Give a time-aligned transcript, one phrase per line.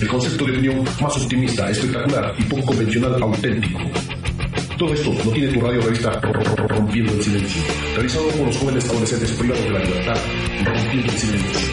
[0.00, 3.80] El concepto de opinión más optimista, espectacular y poco convencional auténtico.
[4.78, 6.12] Todo esto lo tiene tu radio revista
[6.68, 7.62] Rompiendo el Silencio,
[7.96, 10.16] realizado por los jóvenes adolescentes privados de la libertad,
[10.64, 11.68] Rompiendo el Silencio.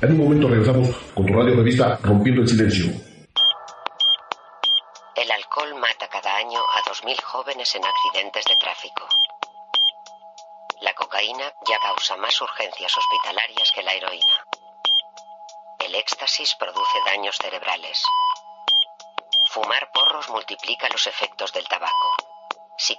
[0.00, 3.13] En un momento regresamos con tu radio revista Rompiendo el Silencio.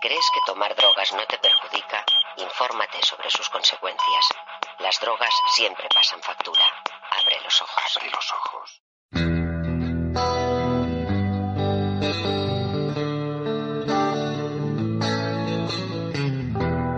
[0.05, 2.05] Crees que tomar drogas no te perjudica,
[2.37, 4.25] infórmate sobre sus consecuencias.
[4.77, 6.63] Las drogas siempre pasan factura.
[7.09, 7.97] Abre los ojos.
[7.97, 9.44] Abre los ojos.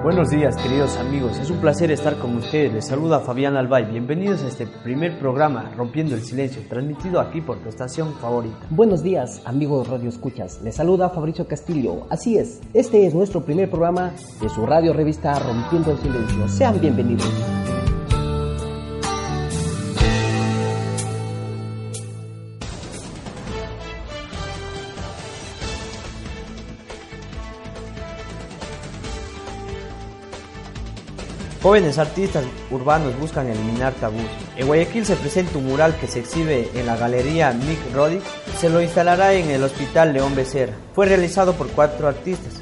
[0.08, 1.38] Buenos días, queridos amigos.
[1.38, 2.72] Es un placer estar con ustedes.
[2.72, 3.92] Les saluda Fabián Albay.
[3.92, 8.56] Bienvenidos a este primer programa, Rompiendo el Silencio, transmitido aquí por tu estación favorita.
[8.70, 10.62] Buenos días, amigos Radio Escuchas.
[10.64, 12.08] Les saluda Fabricio Castillo.
[12.10, 16.48] Así es, este es nuestro primer programa de su radio revista Rompiendo el Silencio.
[16.48, 17.30] Sean bienvenidos.
[31.68, 34.22] Jóvenes artistas urbanos buscan eliminar tabús.
[34.56, 38.24] En Guayaquil se presenta un mural que se exhibe en la galería Mick Roddick.
[38.58, 40.72] Se lo instalará en el Hospital León Becerra.
[40.96, 42.62] Fue realizado por cuatro artistas: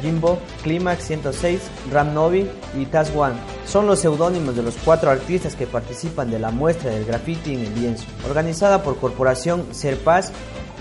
[0.00, 2.48] Jimbo, Climax 106, Ram Novi
[2.78, 3.34] y Taz One.
[3.66, 7.64] Son los seudónimos de los cuatro artistas que participan de la muestra del graffiti en
[7.66, 10.30] el lienzo, organizada por Corporación Serpaz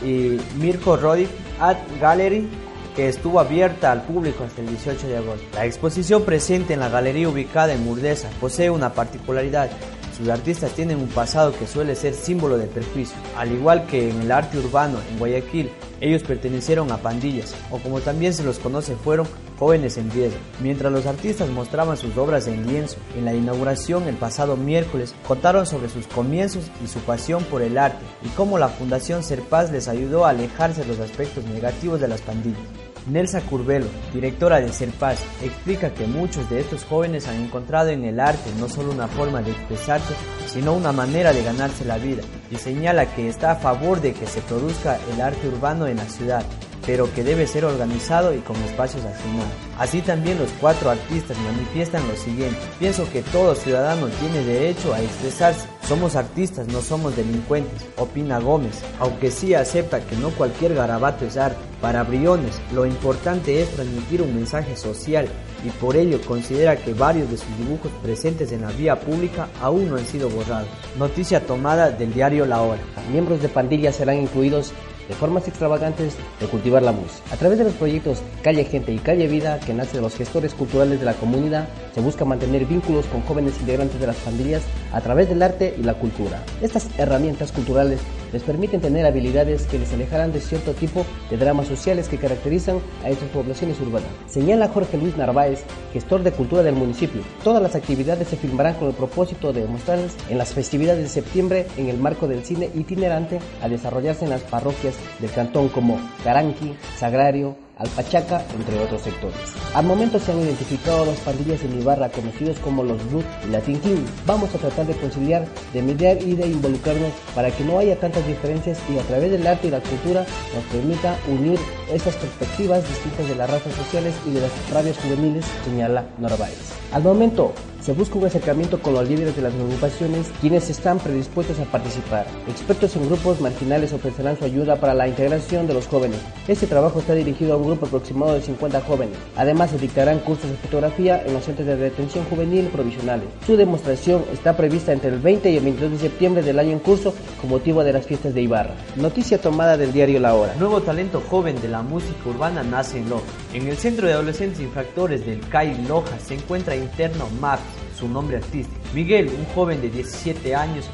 [0.06, 1.29] y Mirko Roddick
[1.59, 2.47] Art Gallery
[2.95, 5.45] que estuvo abierta al público hasta el 18 de agosto.
[5.53, 9.69] La exposición presente en la galería ubicada en Murdesa posee una particularidad.
[10.17, 13.17] Sus artistas tienen un pasado que suele ser símbolo de perjuicio.
[13.35, 15.71] Al igual que en el arte urbano en Guayaquil,
[16.01, 19.25] ellos pertenecieron a pandillas, o como también se los conoce, fueron
[19.57, 20.37] jóvenes en riesgo.
[20.61, 25.65] Mientras los artistas mostraban sus obras en lienzo, en la inauguración el pasado miércoles, contaron
[25.65, 29.87] sobre sus comienzos y su pasión por el arte, y cómo la Fundación Serpaz les
[29.87, 32.59] ayudó a alejarse de los aspectos negativos de las pandillas.
[33.05, 38.19] Nelsa Curvelo, directora de Serpaz, explica que muchos de estos jóvenes han encontrado en el
[38.19, 40.13] arte no solo una forma de expresarse,
[40.47, 44.25] sino una manera de ganarse la vida, y señala que está a favor de que
[44.25, 46.45] se produzca el arte urbano en la ciudad,
[46.85, 49.51] pero que debe ser organizado y con espacios asignados.
[49.77, 55.01] Así también los cuatro artistas manifiestan lo siguiente, pienso que todo ciudadano tiene derecho a
[55.01, 61.25] expresarse, somos artistas, no somos delincuentes, opina Gómez, aunque sí acepta que no cualquier garabato
[61.25, 61.57] es arte.
[61.81, 65.27] Para Briones, lo importante es transmitir un mensaje social
[65.65, 69.89] y por ello considera que varios de sus dibujos presentes en la vía pública aún
[69.89, 70.69] no han sido borrados.
[70.97, 72.79] Noticia tomada del diario La Hora.
[73.11, 74.71] Miembros de pandillas serán incluidos
[75.07, 77.23] de formas extravagantes de cultivar la música.
[77.31, 80.53] A través de los proyectos Calle Gente y Calle Vida, que nace de los gestores
[80.53, 85.01] culturales de la comunidad, se busca mantener vínculos con jóvenes integrantes de las pandillas a
[85.01, 86.43] través del arte y la cultura.
[86.61, 87.99] Estas herramientas culturales
[88.33, 92.79] les permiten tener habilidades que les alejarán de cierto tipo de dramas sociales que caracterizan
[93.03, 94.09] a estas poblaciones urbanas.
[94.27, 95.63] Señala Jorge Luis Narváez,
[95.94, 97.21] gestor de cultura del municipio.
[97.44, 101.67] Todas las actividades se filmarán con el propósito de mostrarles en las festividades de septiembre
[101.77, 106.74] en el marco del cine itinerante a desarrollarse en las parroquias del cantón como Caranqui,
[106.97, 109.37] Sagrario, Alpachaca, entre otros sectores.
[109.73, 113.61] Al momento se han identificado dos pandillas en Ibarra conocidos como los Brut y la
[113.61, 114.05] Tintín.
[114.25, 118.25] Vamos a tratar de conciliar, de mediar y de involucrarnos para que no haya tantas
[118.27, 121.59] diferencias y a través del arte y la cultura nos permita unir
[121.91, 126.73] estas perspectivas distintas de las razas sociales y de las rabias juveniles, señala Narváez.
[126.91, 127.53] Al momento,
[127.83, 132.25] se busca un acercamiento con los líderes de las agrupaciones quienes están predispuestos a participar.
[132.47, 136.19] Expertos en grupos marginales ofrecerán su ayuda para la integración de los jóvenes.
[136.47, 139.18] Este trabajo está dirigido a un grupo aproximado de 50 jóvenes.
[139.35, 143.27] Además, se dictarán cursos de fotografía en los centros de detención juvenil provisionales.
[143.45, 146.80] Su demostración está prevista entre el 20 y el 22 de septiembre del año en
[146.80, 148.75] curso con motivo de las fiestas de Ibarra.
[148.95, 150.56] Noticia tomada del diario La Hora.
[150.56, 153.25] Nuevo talento joven de la música urbana nace en Loja.
[153.53, 157.62] En el Centro de Adolescentes Infractores del CAI Loja se encuentra interno Maps,
[158.03, 158.81] su nombre artístico.
[158.94, 160.85] Miguel, un joven de 17 años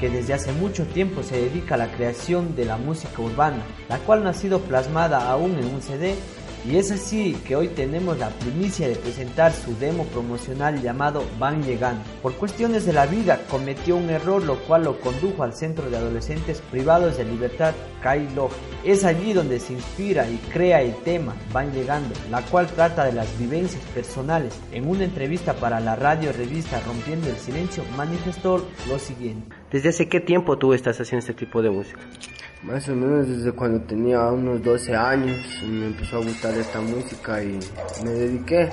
[0.00, 3.98] que desde hace mucho tiempo se dedica a la creación de la música urbana, la
[3.98, 6.16] cual no ha sido plasmada aún en un CD,
[6.64, 11.62] Y es así que hoy tenemos la primicia de presentar su demo promocional llamado Van
[11.62, 12.02] Llegando.
[12.22, 15.96] Por cuestiones de la vida cometió un error lo cual lo condujo al centro de
[15.96, 18.50] adolescentes privados de libertad Kailo.
[18.84, 23.12] Es allí donde se inspira y crea el tema Van Llegando, la cual trata de
[23.12, 24.54] las vivencias personales.
[24.72, 29.54] En una entrevista para la radio revista Rompiendo el Silencio manifestó lo siguiente.
[29.70, 32.00] ¿Desde hace qué tiempo tú estás haciendo este tipo de música?
[32.66, 37.40] Más o menos desde cuando tenía unos 12 años me empezó a gustar esta música
[37.40, 37.60] y
[38.02, 38.68] me dediqué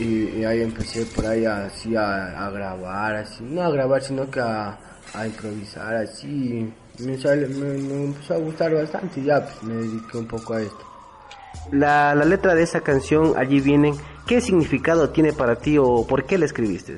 [0.00, 4.78] y, ahí empecé por ahí así a, grabar, así, no a grabar sino que a,
[5.26, 6.72] improvisar así.
[7.00, 10.80] Me, me, empezó a gustar bastante y ya pues, me dediqué un poco a esto.
[11.70, 13.94] La, la letra de esa canción, allí vienen,
[14.26, 16.96] ¿qué significado tiene para ti o por qué la escribiste?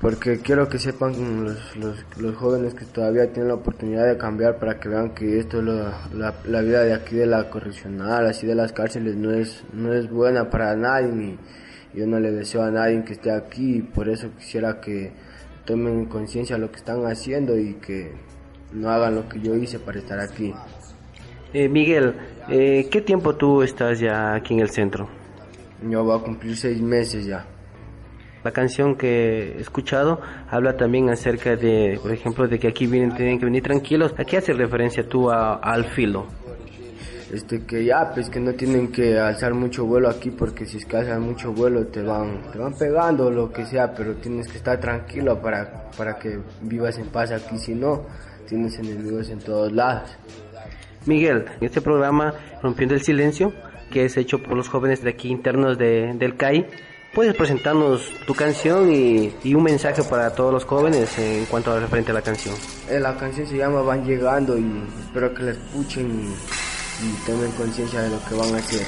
[0.00, 4.58] Porque quiero que sepan los, los, los, jóvenes que todavía tienen la oportunidad de cambiar
[4.58, 6.08] para que vean que esto la,
[6.46, 10.08] la, vida de aquí de la correccional, así de las cárceles no es, no es
[10.08, 11.36] buena para nadie
[11.94, 15.12] y yo no le deseo a nadie que esté aquí y por eso quisiera que
[15.64, 18.12] tomen conciencia lo que están haciendo y que
[18.72, 20.54] no hagan lo que yo hice para estar aquí.
[21.52, 22.14] Eh, Miguel,
[22.48, 25.08] eh, ¿qué tiempo tú estás ya aquí en el centro?
[25.88, 27.44] Yo voy a cumplir seis meses ya.
[28.48, 33.14] La canción que he escuchado habla también acerca de, por ejemplo, de que aquí vienen,
[33.14, 34.14] tienen que venir tranquilos.
[34.16, 36.24] ¿A qué hace referencia tú al filo?
[37.30, 40.86] Este, que ya, pues que no tienen que alzar mucho vuelo aquí porque si es
[40.86, 44.56] que alzan mucho vuelo te van, te van pegando lo que sea, pero tienes que
[44.56, 48.06] estar tranquilo para, para que vivas en paz aquí, si no,
[48.48, 50.16] tienes enemigos en todos lados.
[51.04, 53.52] Miguel, en este programa Rompiendo el Silencio,
[53.90, 56.66] que es hecho por los jóvenes de aquí internos de, del CAI,
[57.18, 62.12] ¿Puedes presentarnos tu canción y, un mensaje para todos los jóvenes en cuanto a referente
[62.12, 62.54] a la canción?
[62.88, 67.50] Eh, la canción se llama Van Llegando y espero que la escuchen y, y tengan
[67.56, 68.86] conciencia de lo que van a hacer.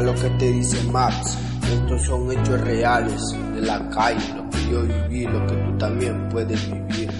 [0.00, 1.36] Lo que te dice Max.
[1.72, 3.20] Estos son hechos reales
[3.54, 7.10] de la calle, lo que yo viví, lo que tú también puedes vivir.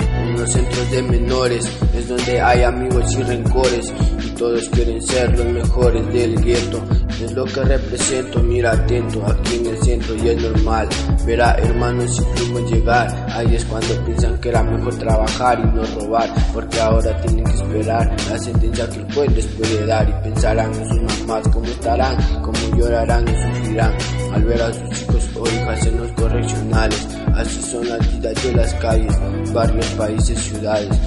[0.00, 3.92] En los centros de menores es donde hay amigos y rencores
[4.24, 6.82] y todos quieren ser los mejores del gueto
[7.24, 10.88] es lo que represento, mira atento, aquí en el centro y es normal.
[11.26, 15.82] Verá hermanos y primos llegar, ahí es cuando piensan que era mejor trabajar y no
[16.00, 20.28] robar, porque ahora tienen que esperar la sentencia que el juez les puede dar y
[20.28, 23.94] pensarán en sus mamás cómo estarán, cómo llorarán y sufrirán
[24.32, 27.08] al ver a sus hijos o hijas en los correccionales.
[27.34, 30.98] Así son las vidas de las calles, barrios, países, ciudades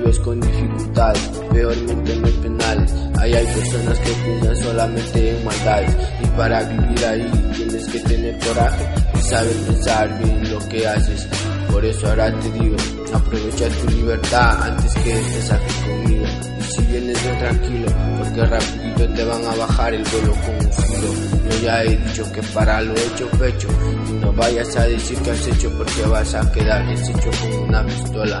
[0.00, 2.92] vives con dificultades, peormente en los penales.
[3.18, 8.38] Ahí hay personas que piensan solamente en maldades y para vivir ahí tienes que tener
[8.38, 11.28] coraje y saber pensar bien lo que haces.
[11.70, 12.76] Por eso ahora te digo,
[13.12, 16.24] aprovecha tu libertad antes que estés aquí conmigo.
[16.58, 17.86] Y si vienes bien tranquilo,
[18.18, 21.50] porque rapidito te van a bajar el vuelo con un filo.
[21.50, 23.68] Yo ya he dicho que para lo hecho pecho,
[24.08, 27.84] y no vayas a decir que has hecho porque vas a quedar deshecho con una
[27.84, 28.40] pistola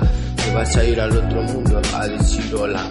[0.54, 2.84] vas a ir al otro mundo a decir hola.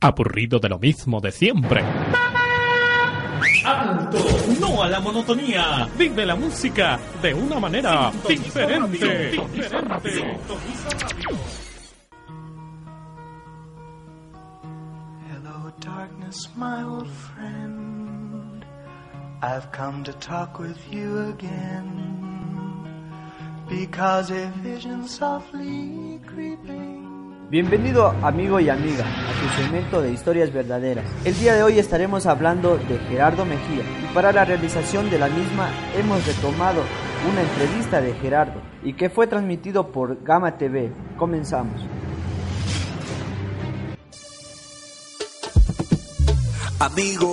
[0.00, 1.84] Aburrido de lo mismo de siempre.
[3.64, 4.18] ¡Alto!
[4.60, 5.88] ¡No a la monotonía!
[5.98, 9.36] ¡Vive la música de una manera diferente!
[15.28, 18.64] Hello, darkness, my old friend.
[19.42, 22.08] I've come to talk with you again.
[23.68, 26.79] Because a vision softly creeping
[27.50, 31.04] Bienvenido amigo y amiga a tu segmento de historias verdaderas.
[31.24, 35.28] El día de hoy estaremos hablando de Gerardo Mejía y para la realización de la
[35.28, 36.84] misma hemos retomado
[37.28, 40.92] una entrevista de Gerardo y que fue transmitido por Gama TV.
[41.18, 41.84] Comenzamos.
[46.78, 47.32] Amigo,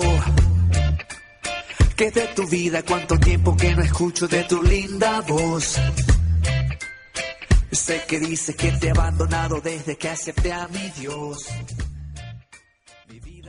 [1.94, 2.82] ¿qué de tu vida?
[2.82, 5.78] ¿Cuánto tiempo que no escucho de tu linda voz?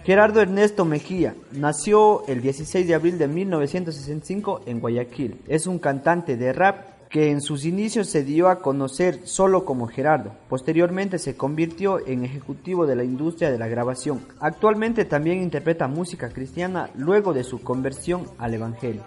[0.03, 5.39] Gerardo Ernesto Mejía nació el 16 de abril de 1965 en Guayaquil.
[5.47, 9.87] Es un cantante de rap que en sus inicios se dio a conocer solo como
[9.87, 10.33] Gerardo.
[10.49, 14.19] Posteriormente se convirtió en ejecutivo de la industria de la grabación.
[14.39, 19.05] Actualmente también interpreta música cristiana luego de su conversión al Evangelio.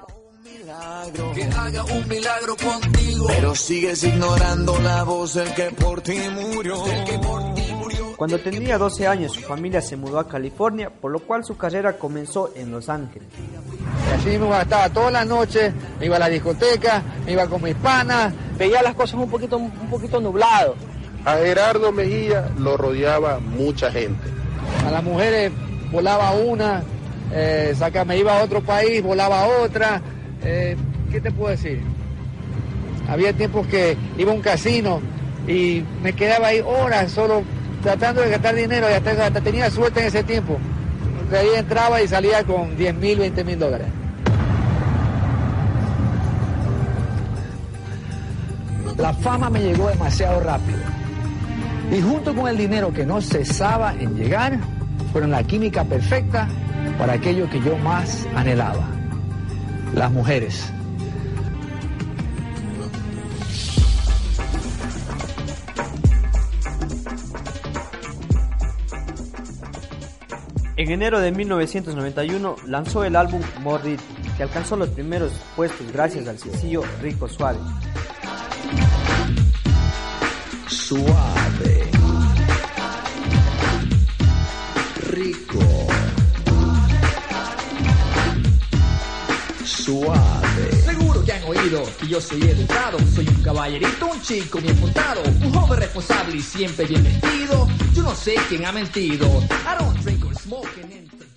[1.35, 3.27] Que haga un milagro contigo.
[3.27, 6.75] Pero sigues ignorando la voz del que por ti murió.
[7.07, 8.17] que por ti murió.
[8.17, 11.97] Cuando tenía 12 años, su familia se mudó a California, por lo cual su carrera
[11.97, 13.29] comenzó en Los Ángeles.
[13.39, 17.63] Y así me gastaba toda la noche, me iba a la discoteca, me iba con
[17.63, 20.75] mis panas, veía las cosas un poquito, un poquito nublado.
[21.25, 24.29] A Gerardo Mejía lo rodeaba mucha gente.
[24.87, 25.51] A las mujeres
[25.91, 26.83] volaba una,
[27.33, 30.03] eh, saca, me iba a otro país, volaba otra.
[30.45, 30.77] Eh,
[31.11, 31.81] ¿Qué te puedo decir?
[33.09, 35.01] Había tiempos que iba a un casino
[35.47, 37.43] y me quedaba ahí horas solo
[37.83, 40.59] tratando de gastar dinero y hasta, hasta tenía suerte en ese tiempo.
[41.31, 43.87] De ahí entraba y salía con 10 mil, 20 mil dólares.
[48.97, 50.79] La fama me llegó demasiado rápido.
[51.91, 54.59] Y junto con el dinero que no cesaba en llegar,
[55.13, 56.49] fueron la química perfecta
[56.99, 59.02] para aquello que yo más anhelaba.
[59.95, 60.73] Las mujeres.
[70.77, 74.01] En enero de 1991 lanzó el álbum Mordid,
[74.37, 77.61] que alcanzó los primeros puestos gracias al sencillo Rico Suave.
[80.67, 81.91] Suave.
[85.11, 85.72] Rico.
[89.93, 95.23] Seguro que han oído que yo soy educado, soy un caballerito, un chico bien portado,
[95.23, 97.69] un joven responsable y siempre bien vestido.
[97.93, 99.27] Yo no sé quién ha mentido.
[99.27, 100.71] I don't drink or smoke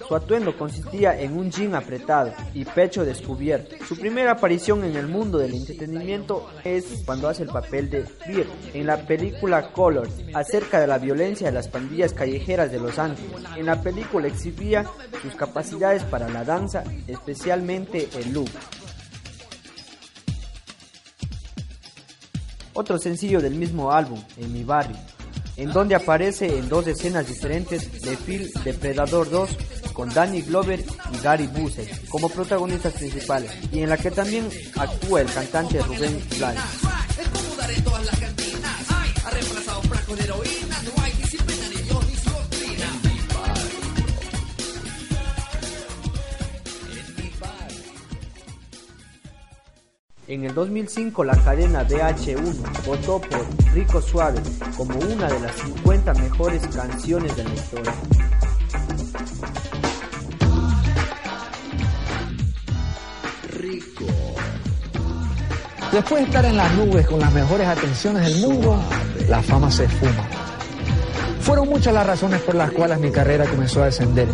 [0.08, 3.76] Su atuendo consistía en un jean apretado y pecho descubierto.
[3.88, 8.46] Su primera aparición en el mundo del entretenimiento es cuando hace el papel de Beer
[8.74, 13.32] en la película Colors, acerca de la violencia de las pandillas callejeras de Los Ángeles.
[13.56, 14.86] En la película exhibía
[15.22, 18.50] sus capacidades para la danza, especialmente el look.
[22.74, 24.98] Otro sencillo del mismo álbum, En mi barrio,
[25.58, 29.50] en donde aparece en dos escenas diferentes de film Depredador 2
[29.94, 30.84] con Danny Glover
[31.14, 36.22] y Gary Busey como protagonistas principales y en la que también actúa el cantante Rubén
[36.38, 36.62] Blades.
[50.28, 54.40] En el 2005 la cadena VH1 votó por Rico Suave
[54.76, 57.94] como una de las 50 mejores canciones de la historia.
[63.52, 64.06] Rico.
[65.92, 68.82] Después de estar en las nubes con las mejores atenciones del mundo,
[69.30, 70.28] la fama se esfuma.
[71.42, 74.28] Fueron muchas las razones por las cuales mi carrera comenzó a descender.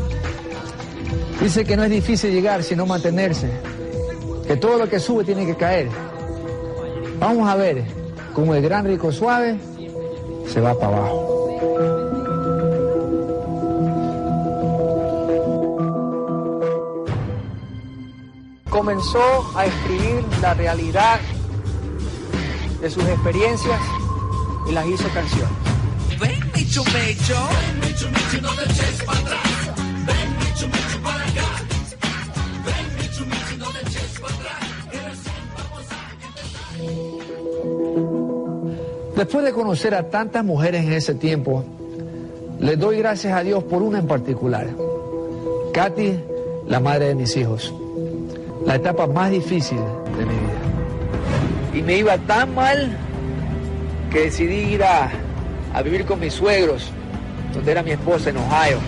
[1.42, 3.52] Dice que no es difícil llegar sino mantenerse,
[4.52, 5.88] que todo lo que sube tiene que caer.
[7.20, 7.86] Vamos a ver
[8.34, 9.58] cómo el gran rico suave
[10.46, 11.48] se va para abajo.
[18.70, 21.22] Comenzó a escribir la realidad
[22.82, 23.80] de sus experiencias
[24.68, 25.50] y las hizo canciones.
[26.20, 27.48] Ven, Micho Mecho.
[27.52, 29.51] Ven, Micho Mecho, no te eches para atrás.
[39.22, 41.64] Después de conocer a tantas mujeres en ese tiempo,
[42.60, 44.66] le doy gracias a Dios por una en particular.
[45.72, 46.20] Katy,
[46.66, 47.72] la madre de mis hijos.
[48.66, 49.78] La etapa más difícil
[50.18, 51.72] de mi vida.
[51.76, 52.98] Y me iba tan mal
[54.12, 55.12] que decidí ir a,
[55.72, 56.90] a vivir con mis suegros,
[57.54, 58.80] donde era mi esposa en Ohio.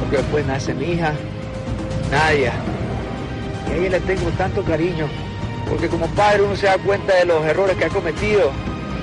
[0.00, 1.12] Porque después nace mi hija,
[2.10, 2.54] Nadia.
[3.68, 5.06] Y a ella le tengo tanto cariño,
[5.68, 8.50] porque como padre uno se da cuenta de los errores que ha cometido.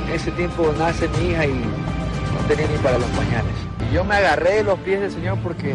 [0.08, 3.54] En ese tiempo nace mi hija y no tenía ni para los pañales.
[3.90, 5.70] Y yo me agarré de los pies del Señor porque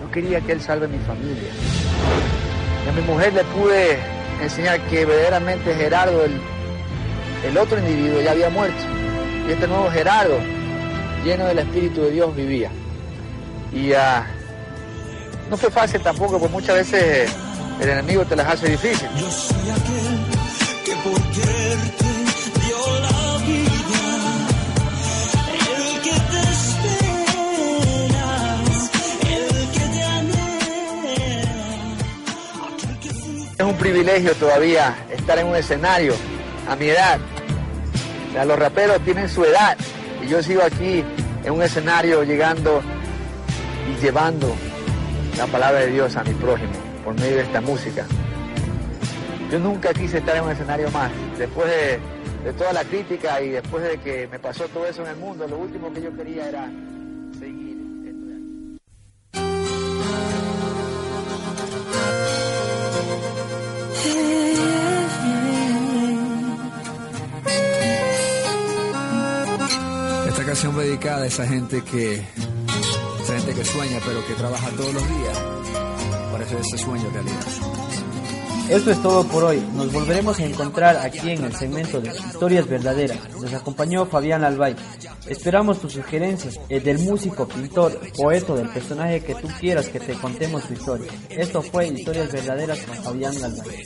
[0.00, 1.50] yo quería que Él salve mi familia.
[2.84, 3.98] Y a mi mujer le pude
[4.42, 6.40] enseñar que verdaderamente Gerardo, el,
[7.44, 8.82] el otro individuo, ya había muerto.
[9.48, 10.38] Y este nuevo Gerardo,
[11.24, 12.70] lleno del Espíritu de Dios, vivía.
[13.72, 14.26] Y ah,
[15.50, 17.34] no fue fácil tampoco, porque muchas veces
[17.80, 19.08] el enemigo te las hace difícil.
[19.16, 20.26] Yo soy aquel
[20.84, 22.04] que por quererte
[22.66, 24.02] dio la vida.
[25.52, 26.40] El que te
[27.20, 28.10] esperas,
[29.22, 31.68] el que te anhela.
[32.74, 36.14] Aquel que fue Es un privilegio todavía estar en un escenario
[36.68, 37.18] a mi edad.
[38.28, 39.76] O sea, los raperos tienen su edad
[40.22, 41.04] y yo sigo aquí
[41.44, 42.82] en un escenario llegando
[43.88, 44.54] y llevando
[45.36, 46.77] la palabra de Dios a mi prójimo
[47.08, 48.04] por medio de esta música.
[49.50, 51.10] Yo nunca quise estar en un escenario más.
[51.38, 55.16] Después de, toda la crítica y después de que me pasó todo eso en el
[55.16, 56.70] mundo, lo último que yo quería era
[57.38, 58.78] seguir aquí.
[70.28, 72.22] Esta canción dedicada a esa gente que,
[73.22, 75.87] esa gente que sueña pero que trabaja todos los días
[76.48, 77.40] hacer ese sueño realidad.
[78.70, 79.62] Esto es todo por hoy.
[79.74, 83.18] Nos volveremos a encontrar aquí en el segmento de Historias Verdaderas.
[83.40, 84.76] Nos acompañó Fabián Albay.
[85.26, 90.12] Esperamos tus sugerencias eh, del músico, pintor, poeta, del personaje que tú quieras que te
[90.14, 91.10] contemos tu historia.
[91.30, 93.82] Esto fue Historias Verdaderas con Fabián Albay.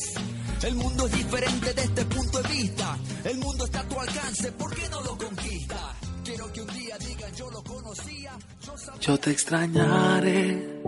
[0.64, 2.96] El mundo es diferente desde este punto de vista.
[3.24, 5.94] El mundo está a tu alcance, ¿por qué no lo conquista?
[6.24, 8.32] Quiero que un día digan yo lo conocía.
[8.64, 10.82] Yo, sabía- yo te extrañaré.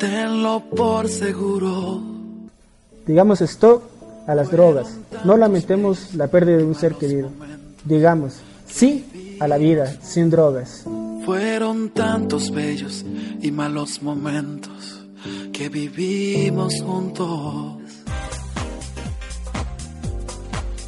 [0.00, 2.00] Tenlo por seguro.
[3.06, 3.82] Digamos stop
[4.26, 4.96] a las drogas.
[5.26, 7.28] No lamentemos la pérdida de un ser querido.
[7.84, 10.84] Digamos sí a la vida sin drogas.
[11.26, 13.04] Fueron tantos bellos
[13.42, 15.04] y malos momentos
[15.52, 17.76] que vivimos juntos.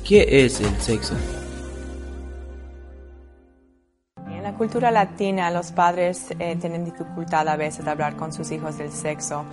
[0.02, 1.14] ¿Qué es el sexo?
[4.62, 8.92] Cultura latina los padres eh, tienen dificultad a veces de hablar con sus hijos del
[8.92, 9.44] sexo.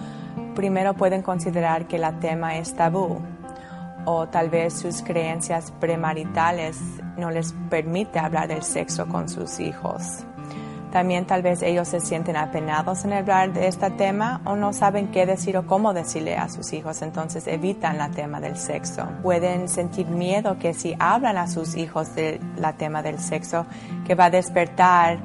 [0.53, 3.19] Primero pueden considerar que el tema es tabú
[4.05, 6.77] o tal vez sus creencias premaritales
[7.17, 10.27] no les permite hablar del sexo con sus hijos.
[10.91, 15.09] También tal vez ellos se sienten apenados en hablar de este tema o no saben
[15.11, 19.07] qué decir o cómo decirle a sus hijos, entonces evitan el tema del sexo.
[19.21, 23.67] Pueden sentir miedo que si hablan a sus hijos del la tema del sexo,
[24.05, 25.19] que va a despertar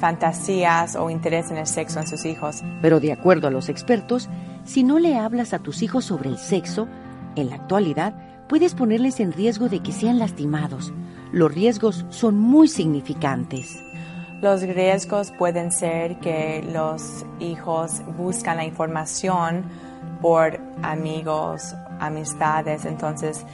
[0.00, 2.62] fantasías o interés en el sexo en sus hijos.
[2.80, 4.28] Pero de acuerdo a los expertos,
[4.64, 6.88] si no le hablas a tus hijos sobre el sexo,
[7.36, 8.14] en la actualidad
[8.48, 10.92] puedes ponerles en riesgo de que sean lastimados.
[11.32, 13.82] Los riesgos son muy significantes.
[14.42, 19.66] Los riesgos pueden ser que los hijos buscan la información
[20.20, 23.46] por amigos, amistades, entonces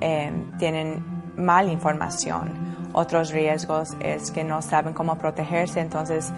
[0.00, 1.04] eh, tienen
[1.36, 2.50] mala información.
[2.92, 6.32] Otros riesgos es que no saben cómo protegerse, entonces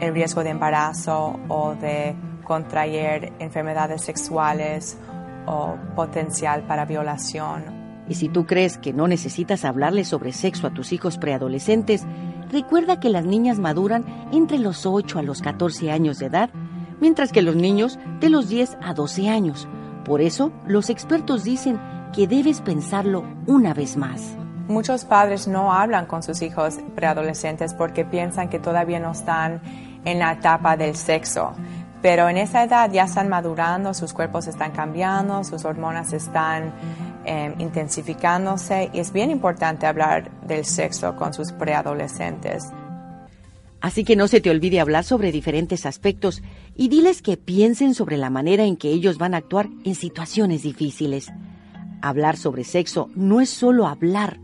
[0.00, 4.98] el riesgo de embarazo o de contraer enfermedades sexuales
[5.46, 7.84] o potencial para violación.
[8.08, 12.04] Y si tú crees que no necesitas hablarles sobre sexo a tus hijos preadolescentes,
[12.54, 16.50] recuerda que las niñas maduran entre los 8 a los 14 años de edad,
[17.00, 19.68] mientras que los niños de los 10 a 12 años.
[20.04, 21.80] Por eso, los expertos dicen
[22.14, 24.36] que debes pensarlo una vez más.
[24.68, 29.60] Muchos padres no hablan con sus hijos preadolescentes porque piensan que todavía no están
[30.04, 31.52] en la etapa del sexo.
[32.02, 36.72] Pero en esa edad ya están madurando, sus cuerpos están cambiando, sus hormonas están
[37.26, 42.64] eh, intensificándose y es bien importante hablar del sexo con sus preadolescentes.
[43.80, 46.42] Así que no se te olvide hablar sobre diferentes aspectos
[46.74, 50.62] y diles que piensen sobre la manera en que ellos van a actuar en situaciones
[50.62, 51.30] difíciles.
[52.00, 54.38] Hablar sobre sexo no es solo hablar,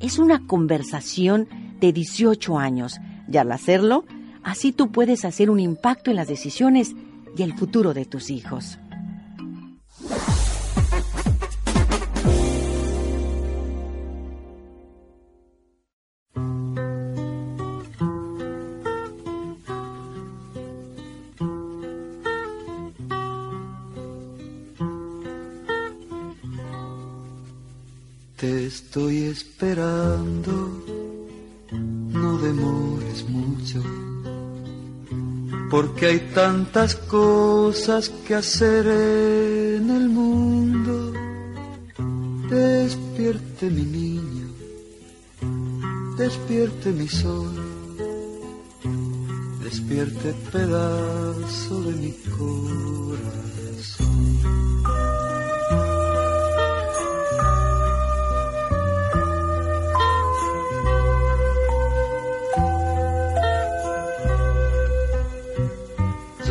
[0.00, 2.98] es una conversación de 18 años
[3.30, 4.04] y al hacerlo,
[4.42, 6.96] así tú puedes hacer un impacto en las decisiones
[7.36, 8.78] y el futuro de tus hijos.
[35.80, 41.14] Porque hay tantas cosas que hacer en el mundo.
[42.50, 44.48] Despierte mi niño,
[46.18, 47.54] despierte mi sol,
[49.64, 53.59] despierte pedazo de mi corazón.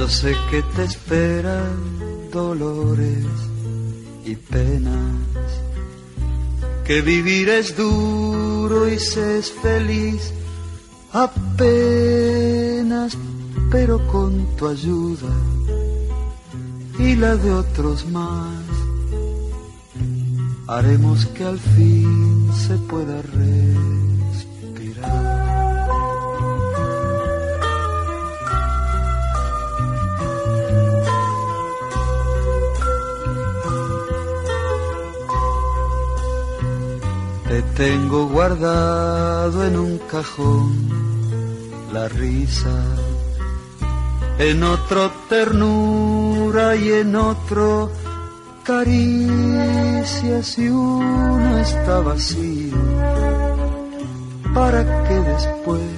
[0.10, 3.26] Sé que te esperan dolores
[4.26, 5.16] y penas,
[6.84, 10.34] que vivir es duro y se es feliz
[11.14, 13.16] apenas,
[13.72, 15.34] pero con tu ayuda
[16.98, 18.66] y la de otros más,
[20.68, 24.09] haremos que al fin se pueda respirar.
[37.80, 40.90] Tengo guardado en un cajón
[41.94, 42.78] la risa,
[44.38, 47.90] en otro ternura y en otro
[48.66, 52.76] caricia si uno está vacío,
[54.54, 55.90] para que después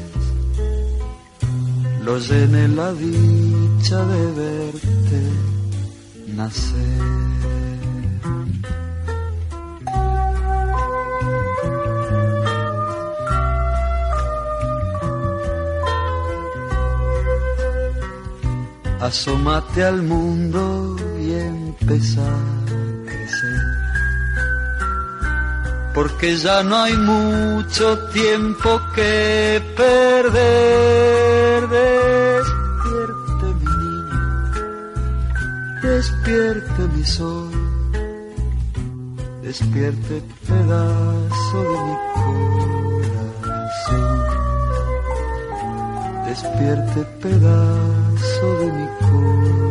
[2.06, 5.22] lo llene la dicha de verte
[6.28, 7.71] nacer.
[19.02, 22.40] Asómate al mundo y empieza a
[23.04, 23.62] crecer.
[25.96, 31.68] Porque ya no hay mucho tiempo que perder.
[31.68, 34.20] Despierte mi niño,
[35.82, 37.52] despierte mi sol,
[39.42, 41.96] despierte pedazo de mi
[43.42, 44.20] corazón.
[46.28, 48.01] Despierte pedazo
[48.42, 49.62] de mi corazón.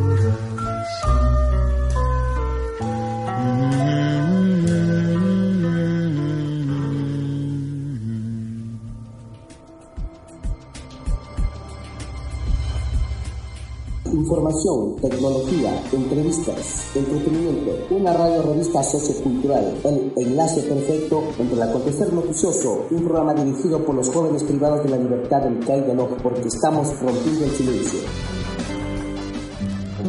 [14.13, 22.87] Información, tecnología, entrevistas, entretenimiento, una radio revista sociocultural, el enlace perfecto entre el acontecer noticioso,
[22.91, 26.89] un programa dirigido por los jóvenes privados de la libertad del CAI Ojo, porque estamos
[27.01, 28.01] rompiendo el silencio.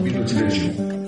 [0.02, 1.01] Rompiendo el silencio.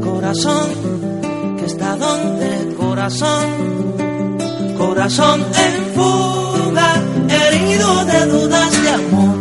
[0.00, 0.68] Corazón
[1.58, 3.46] que está donde, corazón,
[4.76, 9.33] corazón en fuga, herido de dudas de amor.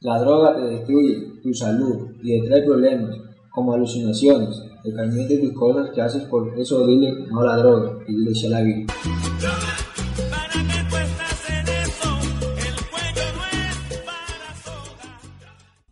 [0.00, 3.16] La droga te destruye tu salud y te trae problemas
[3.50, 8.32] como alucinaciones, decaimiento de cosas que haces por eso dile no la droga y dile
[8.32, 8.92] sí a la vida.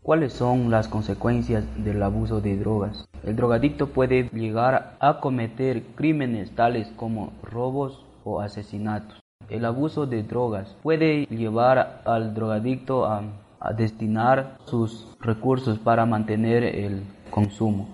[0.03, 3.09] ¿Cuáles son las consecuencias del abuso de drogas?
[3.25, 9.19] El drogadicto puede llegar a cometer crímenes tales como robos o asesinatos.
[9.49, 13.23] El abuso de drogas puede llevar al drogadicto a,
[13.67, 17.89] a destinar sus recursos para mantener el consumo.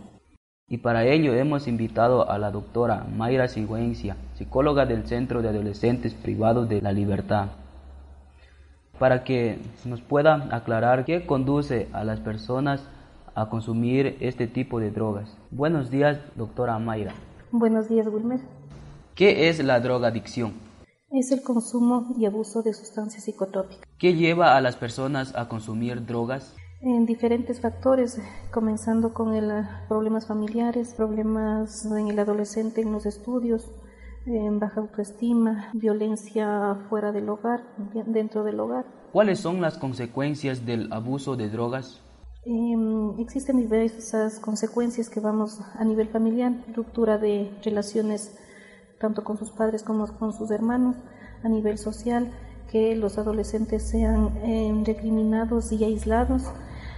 [0.68, 6.14] Y para ello hemos invitado a la doctora Mayra Sigüencia, psicóloga del Centro de Adolescentes
[6.14, 7.48] Privados de la Libertad,
[8.98, 12.87] para que nos pueda aclarar qué conduce a las personas
[13.35, 15.37] a consumir este tipo de drogas.
[15.50, 17.14] Buenos días, doctora Mayra.
[17.50, 18.40] Buenos días, Wilmer.
[19.14, 20.52] ¿Qué es la drogadicción?
[21.14, 23.87] Es el consumo y abuso de sustancias psicotrópicas.
[23.98, 26.55] ¿Qué lleva a las personas a consumir drogas?
[26.81, 28.18] En diferentes factores,
[28.51, 29.53] comenzando con el,
[29.88, 33.70] problemas familiares, problemas en el adolescente en los estudios,
[34.25, 37.62] en baja autoestima, violencia fuera del hogar,
[38.07, 38.87] dentro del hogar.
[39.12, 42.01] ¿Cuáles son las consecuencias del abuso de drogas?
[42.46, 42.75] Eh,
[43.18, 48.35] existen diversas consecuencias que vamos a nivel familiar, ruptura de relaciones
[49.03, 50.95] tanto con sus padres como con sus hermanos,
[51.43, 52.31] a nivel social,
[52.71, 56.45] que los adolescentes sean eh, recriminados y aislados,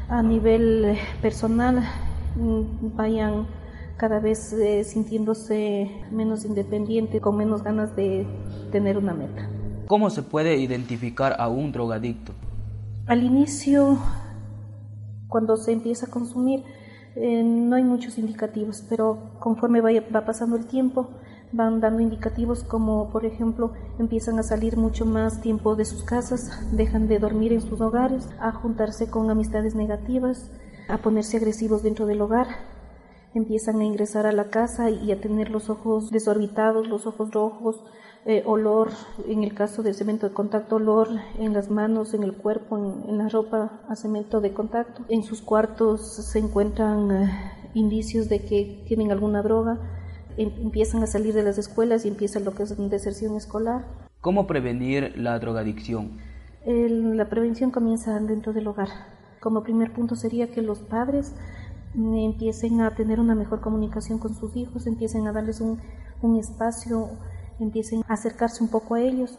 [0.08, 1.82] a nivel personal
[2.36, 3.46] vayan
[3.96, 8.26] cada vez eh, sintiéndose menos independientes, con menos ganas de
[8.70, 9.48] tener una meta.
[9.86, 12.32] ¿Cómo se puede identificar a un drogadicto?
[13.06, 13.98] Al inicio,
[15.28, 16.64] cuando se empieza a consumir,
[17.16, 21.08] eh, no hay muchos indicativos, pero conforme vaya, va pasando el tiempo,
[21.54, 26.50] van dando indicativos como, por ejemplo, empiezan a salir mucho más tiempo de sus casas,
[26.72, 30.50] dejan de dormir en sus hogares, a juntarse con amistades negativas,
[30.88, 32.48] a ponerse agresivos dentro del hogar,
[33.34, 37.84] empiezan a ingresar a la casa y a tener los ojos desorbitados, los ojos rojos,
[38.26, 38.90] eh, olor,
[39.28, 43.18] en el caso del cemento de contacto, olor en las manos, en el cuerpo, en,
[43.18, 45.02] la ropa a cemento de contacto.
[45.08, 47.30] En sus cuartos se encuentran eh,
[47.74, 49.78] indicios de que tienen alguna droga,
[50.36, 53.84] empiezan a salir de las escuelas y empieza lo que es deserción escolar.
[54.20, 56.18] ¿Cómo prevenir la drogadicción?
[56.64, 58.88] El, la prevención comienza dentro del hogar.
[59.40, 61.34] Como primer punto sería que los padres
[61.94, 65.78] empiecen a tener una mejor comunicación con sus hijos, empiecen a darles un,
[66.22, 67.10] un espacio,
[67.60, 69.38] empiecen a acercarse un poco a ellos,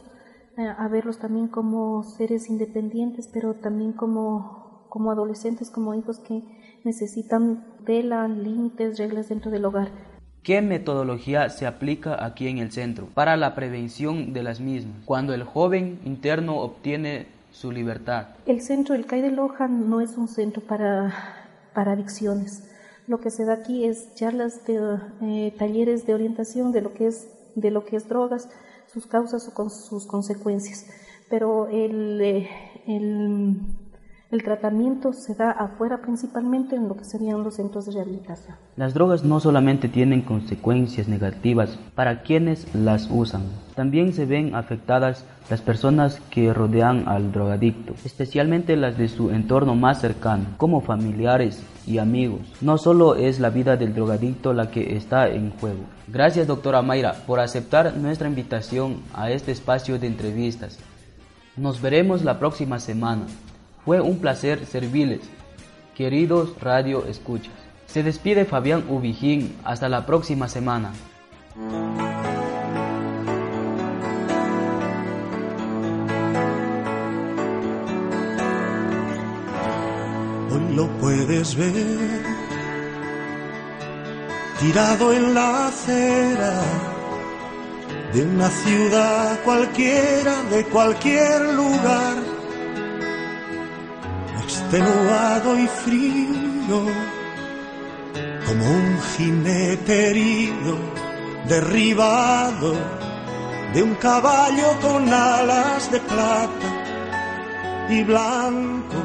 [0.57, 6.43] a, a verlos también como seres independientes, pero también como, como adolescentes, como hijos que
[6.85, 10.14] necesitan tela, límites, reglas dentro del hogar.
[10.45, 15.33] ¿Qué metodología se aplica aquí en el centro para la prevención de las mismas cuando
[15.33, 18.27] el joven interno obtiene su libertad?
[18.45, 21.43] El centro, el CAI de Loja, no es un centro para
[21.75, 22.63] para adicciones.
[23.07, 27.07] Lo que se da aquí es charlas de eh, talleres de orientación de lo que
[27.07, 28.49] es de lo que es drogas,
[28.91, 30.87] sus causas o con sus consecuencias.
[31.29, 32.49] Pero el, eh,
[32.87, 33.61] el,
[34.31, 38.55] el, tratamiento se da afuera principalmente en lo que serían los centros de rehabilitación.
[38.75, 43.43] Las drogas no solamente tienen consecuencias negativas para quienes las usan,
[43.75, 49.75] también se ven afectadas las personas que rodean al drogadicto, especialmente las de su entorno
[49.75, 52.41] más cercano, como familiares y amigos.
[52.61, 55.83] No solo es la vida del drogadicto la que está en juego.
[56.07, 60.79] Gracias doctora Mayra por aceptar nuestra invitación a este espacio de entrevistas.
[61.57, 63.27] Nos veremos la próxima semana.
[63.85, 65.21] Fue un placer servirles,
[65.95, 67.53] queridos radio escuchas.
[67.85, 69.55] Se despide Fabián Ubijín.
[69.63, 70.91] Hasta la próxima semana.
[80.51, 82.25] Hoy lo puedes ver
[84.59, 86.61] tirado en la acera
[88.13, 92.15] de una ciudad cualquiera, de cualquier lugar,
[94.75, 96.85] extenuado y frío,
[98.45, 100.77] como un jinete herido,
[101.47, 102.73] derribado
[103.73, 108.97] de un caballo con alas de plata y blanco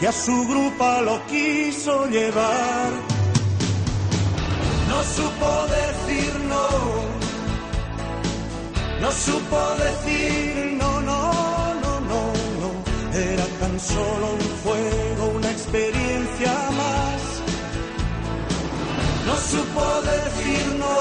[0.00, 2.90] que a su grupa lo quiso llevar.
[4.88, 6.68] No supo decir no,
[9.00, 10.71] no supo decir
[13.62, 17.20] tan solo un fuego, una experiencia más.
[19.28, 20.98] No supo decir no,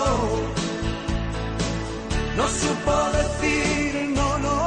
[2.38, 4.58] no supo decir no, no,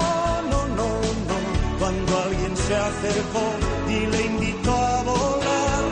[0.52, 0.88] no, no,
[1.28, 1.38] no.
[1.78, 3.44] Cuando alguien se acercó
[3.96, 5.84] y le invitó a volar,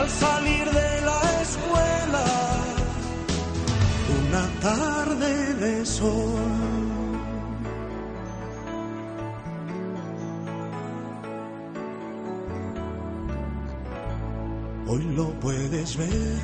[0.00, 2.26] al salir de la escuela,
[4.20, 6.51] una tarde de sol.
[14.92, 16.38] Hoy lo puedes ver.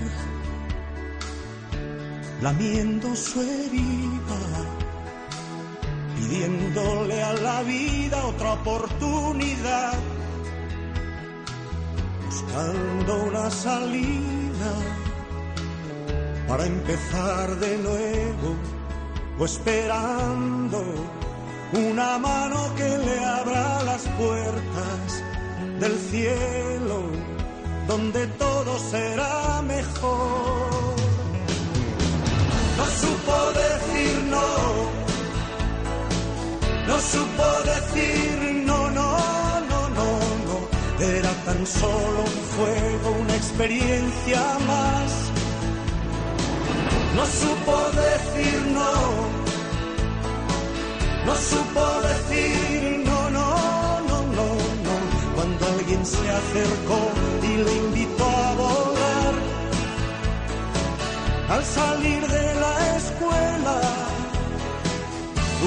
[2.40, 4.40] Lamiendo su herida,
[6.16, 9.92] pidiéndole a la vida otra oportunidad,
[12.24, 14.72] buscando una salida.
[16.48, 18.56] Para empezar de nuevo.
[19.38, 20.82] O esperando
[21.74, 25.22] una mano que le abra las puertas
[25.80, 27.27] del cielo
[27.88, 30.94] donde todo será mejor.
[32.78, 34.48] No supo decir no,
[36.88, 39.10] no supo decir no, no,
[39.70, 40.10] no, no,
[40.46, 40.56] no.
[41.18, 45.10] Era tan solo un fuego, una experiencia más.
[47.16, 47.74] No supo
[48.04, 48.94] decir no,
[51.26, 52.67] no supo decir
[55.98, 57.00] alguien se acercó
[57.42, 59.34] y le invitó a volar,
[61.50, 63.80] al salir de la escuela,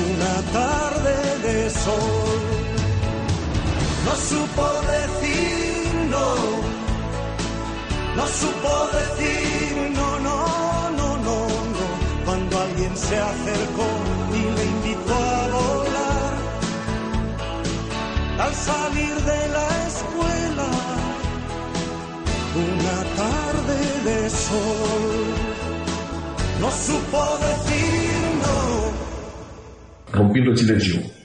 [0.07, 1.15] una tarde
[1.47, 2.39] de sol,
[4.05, 4.65] no supo
[4.95, 6.27] decir no,
[8.15, 10.37] no supo decir no, no,
[10.97, 11.37] no, no,
[11.75, 11.85] no,
[12.25, 13.87] cuando alguien se acercó
[14.33, 16.33] y le invitó a volar,
[18.39, 19.80] al salir de la escuela,
[22.55, 25.25] una tarde de sol,
[26.59, 28.11] no supo decir
[28.41, 30.17] no.
[30.17, 31.20] Rompiendo el silencio.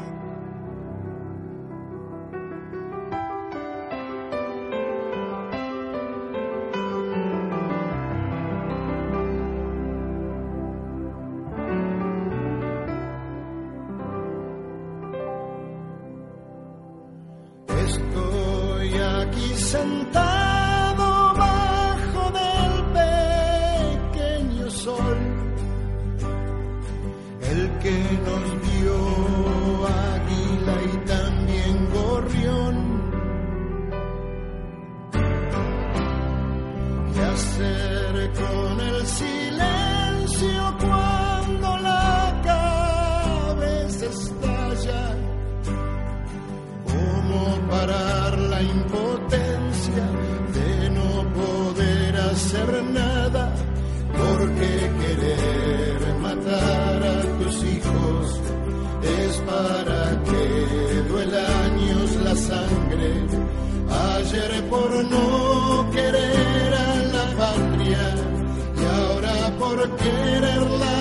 [70.07, 70.97] Quererla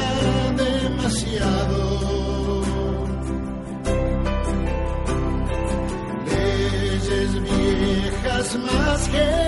[0.57, 1.79] demasiado.
[6.31, 9.44] leyes viejas más genocidas,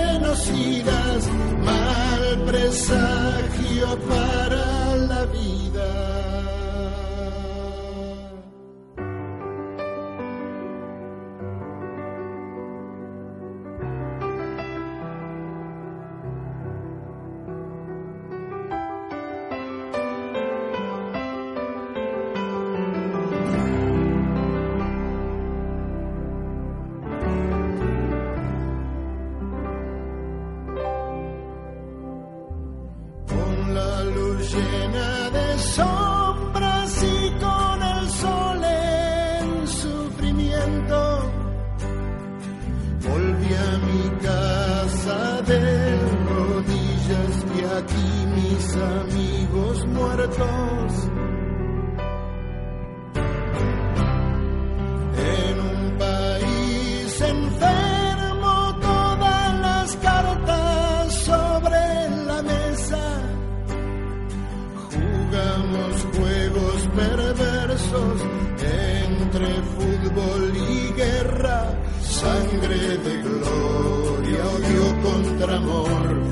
[67.90, 76.22] entre fútbol y guerra, sangre de gloria, odio contra amor,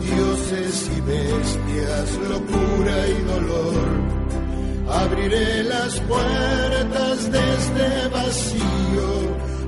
[0.00, 4.08] dioses y bestias, locura y dolor.
[4.90, 9.10] Abriré las puertas de este vacío,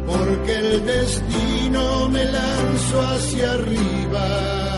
[0.06, 4.69] porque el destino me lanzó hacia arriba.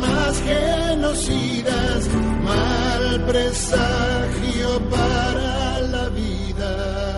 [0.00, 2.08] Más genocidas,
[2.42, 7.09] mal presagio para la vida.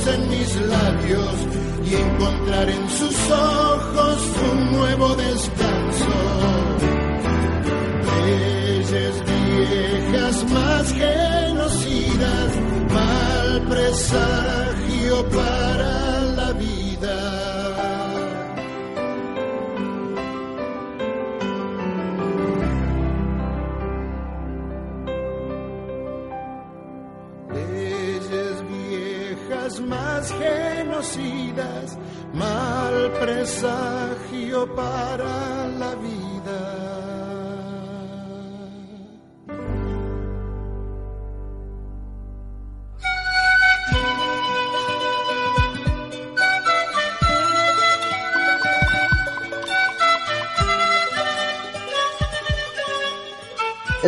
[0.00, 0.79] Hijos en mis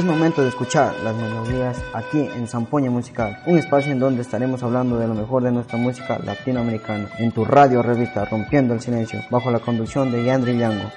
[0.03, 4.61] Es momento de escuchar las melodías aquí en Zampoña Musical, un espacio en donde estaremos
[4.65, 9.21] hablando de lo mejor de nuestra música latinoamericana, en tu radio revista Rompiendo el Silencio,
[9.31, 10.91] bajo la conducción de Yandri Llango.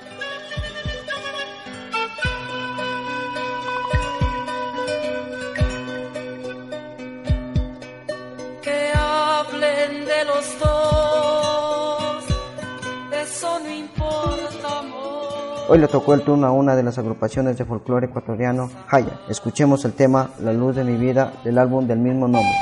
[15.76, 19.20] Hoy le tocó el turno a una de las agrupaciones de folclore ecuatoriano, Jaya.
[19.28, 22.56] Escuchemos el tema La luz de mi vida del álbum del mismo nombre.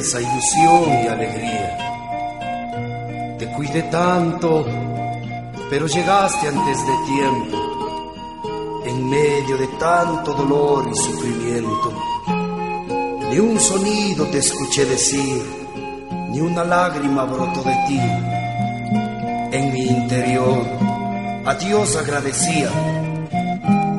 [0.00, 1.78] Ilusión y alegría.
[3.38, 4.64] Te cuidé tanto,
[5.70, 7.56] pero llegaste antes de tiempo,
[8.84, 11.92] en medio de tanto dolor y sufrimiento.
[13.30, 15.42] Ni un sonido te escuché decir,
[16.30, 18.00] ni una lágrima brotó de ti.
[19.52, 20.66] En mi interior,
[21.44, 22.68] a Dios agradecía,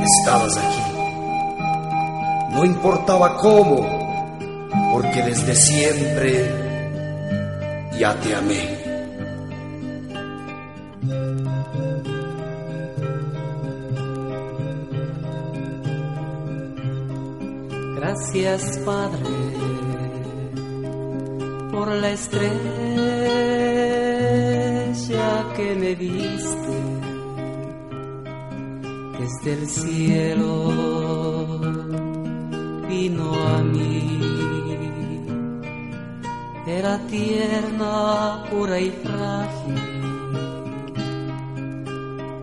[0.02, 0.82] estabas aquí.
[2.52, 3.95] No importaba cómo,
[4.96, 6.32] porque desde siempre
[8.00, 8.64] ya te amé.
[17.98, 19.36] Gracias Padre
[21.74, 22.56] por la estrella
[25.58, 26.76] que me diste
[29.20, 30.72] desde el cielo
[32.88, 34.25] vino a mí.
[36.78, 39.76] Era tierna, pura y frágil,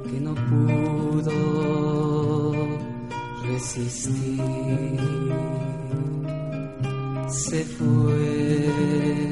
[0.09, 1.37] que no pudo
[3.43, 4.41] resistir.
[7.28, 9.32] Se fue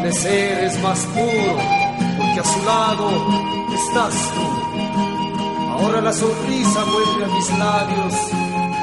[0.00, 1.56] amanecer es más puro,
[2.16, 3.10] porque a su lado
[3.74, 5.72] estás tú.
[5.72, 8.14] Ahora la sonrisa vuelve a mis labios,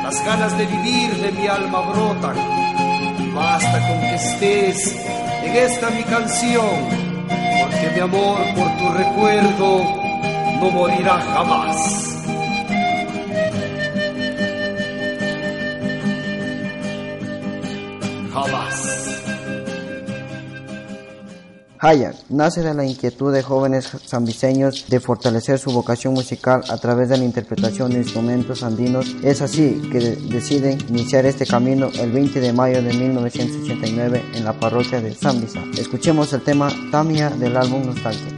[0.04, 2.36] las ganas de vivir de mi alma brotan.
[3.34, 4.96] Basta con que estés
[5.44, 6.76] en esta mi canción,
[7.62, 9.84] porque mi amor por tu recuerdo
[10.62, 11.78] no morirá jamás.
[11.78, 12.07] Jamás.
[21.80, 27.10] Hayak nace de la inquietud de jóvenes zambiseños de fortalecer su vocación musical a través
[27.10, 29.16] de la interpretación de instrumentos andinos.
[29.24, 34.44] Es así que de- deciden iniciar este camino el 20 de mayo de 1989 en
[34.44, 35.64] la parroquia de Zambisa.
[35.78, 38.37] Escuchemos el tema Tamia del álbum Nostalgia.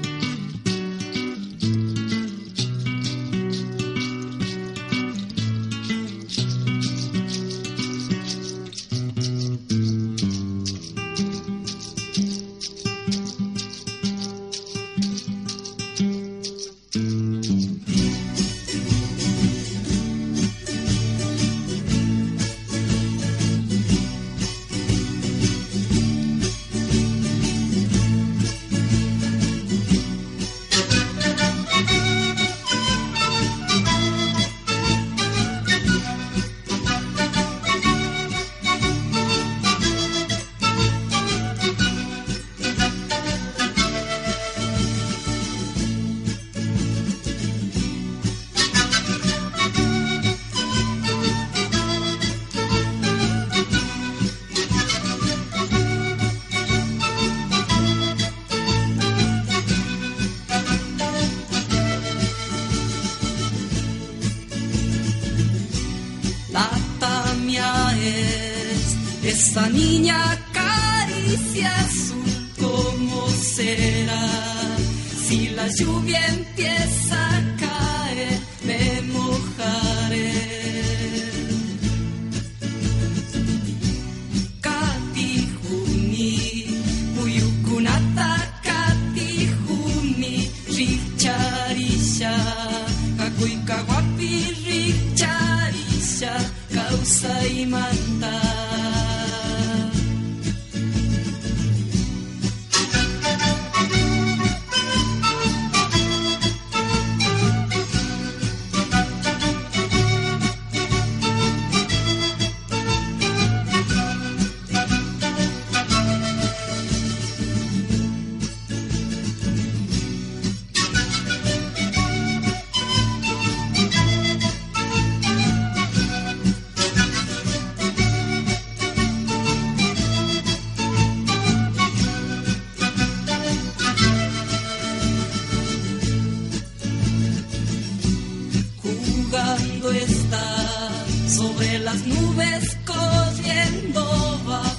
[139.30, 140.90] Jugando está
[141.28, 144.02] sobre las nubes corriendo
[144.50, 144.79] va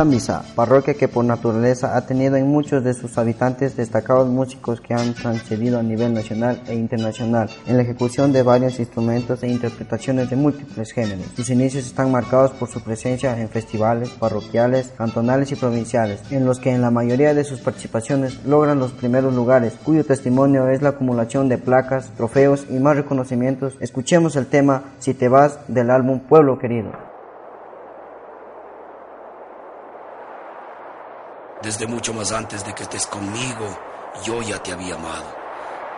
[0.00, 4.94] Samisa, parroquia que por naturaleza ha tenido en muchos de sus habitantes destacados músicos que
[4.94, 10.30] han trascendido a nivel nacional e internacional en la ejecución de varios instrumentos e interpretaciones
[10.30, 11.26] de múltiples géneros.
[11.36, 16.60] Sus inicios están marcados por su presencia en festivales parroquiales, cantonales y provinciales, en los
[16.60, 20.88] que en la mayoría de sus participaciones logran los primeros lugares, cuyo testimonio es la
[20.88, 23.74] acumulación de placas, trofeos y más reconocimientos.
[23.80, 27.09] Escuchemos el tema Si te vas del álbum Pueblo Querido.
[31.62, 33.78] Desde mucho más antes de que estés conmigo,
[34.24, 35.26] yo ya te había amado.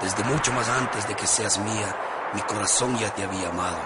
[0.01, 1.97] Desde mucho más antes de que seas mía,
[2.33, 3.79] mi corazón ya te había amado.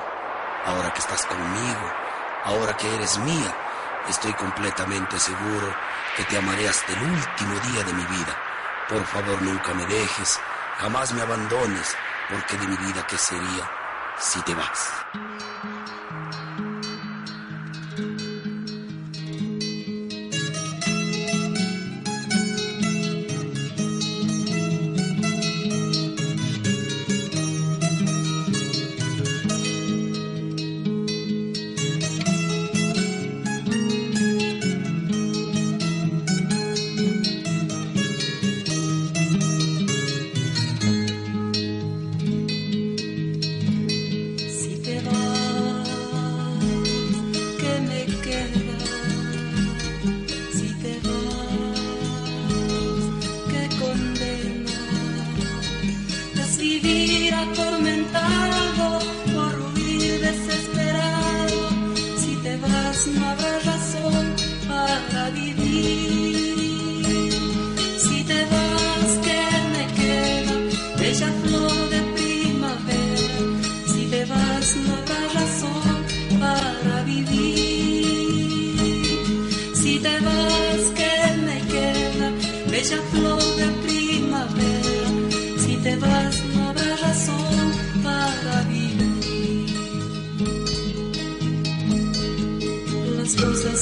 [0.65, 1.93] Ahora que estás conmigo,
[2.45, 3.55] ahora que eres mía,
[4.09, 5.75] estoy completamente seguro
[6.17, 8.37] que te amaré hasta el último día de mi vida.
[8.89, 10.41] Por favor, nunca me dejes,
[10.79, 11.95] jamás me abandones,
[12.31, 13.71] porque de mi vida, ¿qué sería
[14.19, 14.93] si te vas?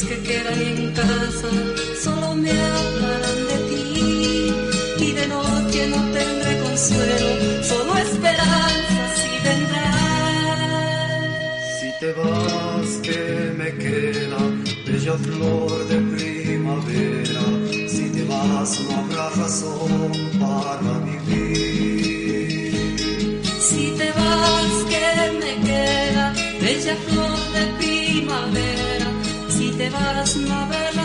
[0.09, 1.48] Que quedan en casa
[2.02, 3.84] solo me hablarán de ti.
[5.07, 7.30] Y de noche no tendré consuelo,
[7.62, 10.64] solo esperanzas y vendrás.
[11.80, 13.22] Si te vas, ¿qué
[13.59, 14.40] me queda?
[14.86, 17.44] Bella flor de primavera.
[17.88, 22.72] Si te vas, no habrá razón para vivir.
[23.68, 25.09] Si te vas, ¿qué
[25.40, 26.24] me queda?
[26.61, 29.03] Bella flor de primavera.
[29.85, 31.03] Te vas, no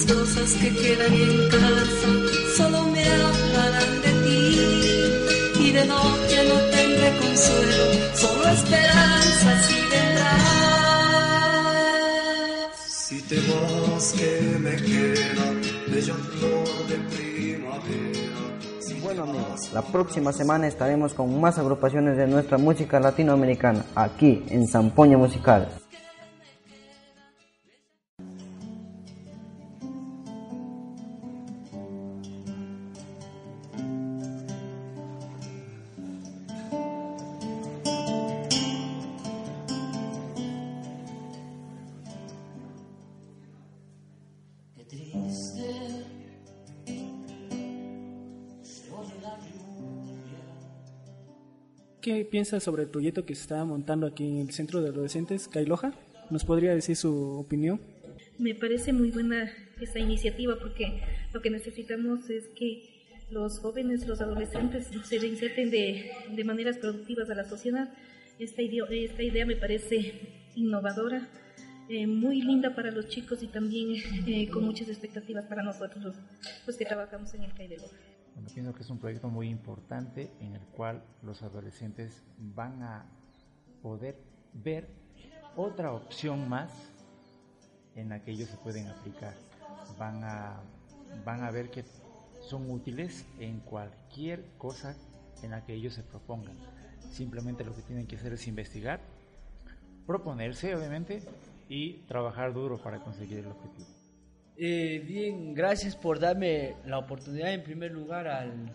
[0.00, 2.08] Las cosas que quedan en casa
[2.56, 4.56] solo me hablarán de ti.
[5.60, 7.84] Y de noche no tendré consuelo,
[8.14, 10.30] solo esperanza si vendrás.
[12.88, 15.52] Si te vas, que me queda
[15.92, 18.40] bella flor de primavera.
[19.02, 24.66] Bueno amigos, la próxima semana estaremos con más agrupaciones de nuestra música latinoamericana, aquí en
[24.66, 25.79] Zampoña Musical.
[52.10, 55.46] ¿Qué piensa sobre el proyecto que se está montando aquí en el Centro de Adolescentes,
[55.46, 55.92] Cailoja?
[56.28, 57.80] ¿Nos podría decir su opinión?
[58.36, 59.48] Me parece muy buena
[59.80, 61.02] esta iniciativa porque
[61.32, 67.30] lo que necesitamos es que los jóvenes, los adolescentes se reinserten de, de maneras productivas
[67.30, 67.94] a la sociedad.
[68.40, 70.14] Esta, idea, esta idea me parece
[70.56, 71.28] innovadora,
[71.88, 76.16] eh, muy linda para los chicos y también eh, con muchas expectativas para nosotros, los,
[76.66, 77.96] los que trabajamos en el CAI de Loja.
[78.40, 83.04] Bueno, pienso que es un proyecto muy importante en el cual los adolescentes van a
[83.82, 84.16] poder
[84.54, 84.88] ver
[85.56, 86.72] otra opción más
[87.96, 89.34] en la que ellos se pueden aplicar.
[89.98, 90.58] Van a,
[91.22, 91.84] van a ver que
[92.40, 94.96] son útiles en cualquier cosa
[95.42, 96.56] en la que ellos se propongan.
[97.10, 99.00] Simplemente lo que tienen que hacer es investigar,
[100.06, 101.22] proponerse obviamente
[101.68, 103.99] y trabajar duro para conseguir el objetivo.
[104.62, 108.70] Eh, bien, gracias por darme la oportunidad en primer lugar al,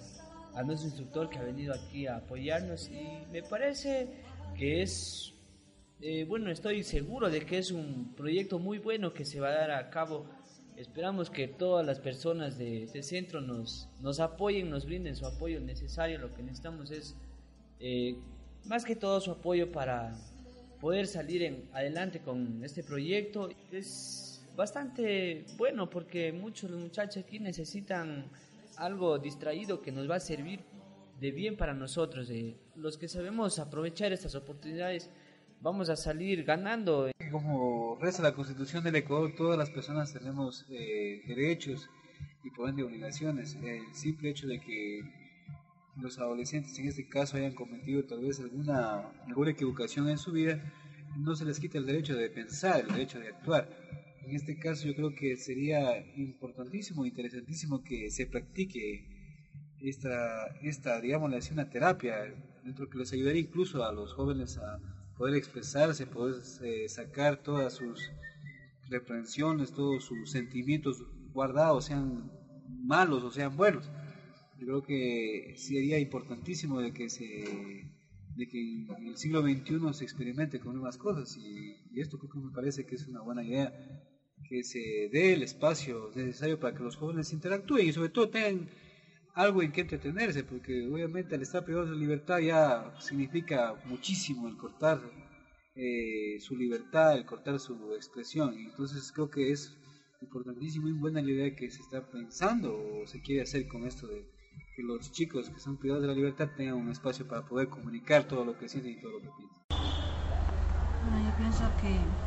[0.55, 4.07] a nuestro instructor que ha venido aquí a apoyarnos y me parece
[4.57, 5.35] que es,
[6.01, 9.51] eh, bueno, estoy seguro de que es un proyecto muy bueno que se va a
[9.51, 10.25] dar a cabo.
[10.75, 15.59] Esperamos que todas las personas de este centro nos, nos apoyen, nos brinden su apoyo
[15.59, 16.17] necesario.
[16.17, 17.15] Lo que necesitamos es
[17.79, 18.15] eh,
[18.65, 20.17] más que todo su apoyo para
[20.81, 23.49] poder salir en, adelante con este proyecto.
[23.71, 24.24] Es
[24.55, 28.29] bastante bueno porque muchos muchachos aquí necesitan
[28.77, 30.61] algo distraído que nos va a servir
[31.19, 32.29] de bien para nosotros.
[32.29, 32.55] Eh.
[32.75, 35.09] Los que sabemos aprovechar estas oportunidades
[35.61, 37.09] vamos a salir ganando.
[37.31, 41.89] Como reza la Constitución del Ecuador, todas las personas tenemos eh, derechos
[42.43, 43.55] y por ende obligaciones.
[43.55, 45.01] El simple hecho de que
[46.01, 50.61] los adolescentes en este caso hayan cometido tal vez alguna, alguna equivocación en su vida,
[51.17, 53.69] no se les quita el derecho de pensar, el derecho de actuar.
[54.27, 59.07] En este caso yo creo que sería importantísimo, interesantísimo que se practique
[59.79, 64.79] esta, esta digamos, una terapia, dentro que les ayudaría incluso a los jóvenes a
[65.15, 68.11] poder expresarse, poder eh, sacar todas sus
[68.89, 72.31] reprensiones, todos sus sentimientos guardados, sean
[72.67, 73.91] malos o sean buenos.
[74.57, 77.91] Yo creo que sería importantísimo de que se
[78.35, 82.31] de que en el siglo XXI se experimente con nuevas cosas y, y esto creo
[82.31, 83.71] que me parece que es una buena idea
[84.49, 88.69] que se dé el espacio necesario para que los jóvenes interactúen y sobre todo tengan
[89.33, 94.55] algo en que entretenerse, porque obviamente al estar privados de libertad ya significa muchísimo el
[94.55, 95.01] cortar
[95.75, 98.55] eh, su libertad, el cortar su expresión.
[98.57, 99.77] Entonces creo que es
[100.21, 104.07] importantísimo y buena la idea que se está pensando o se quiere hacer con esto
[104.07, 104.25] de
[104.75, 108.25] que los chicos que son privados de la libertad tengan un espacio para poder comunicar
[108.25, 109.65] todo lo que sienten y todo lo que piensan.
[111.03, 112.24] Bueno, yo pienso que